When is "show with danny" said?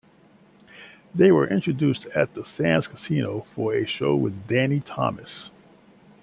3.85-4.79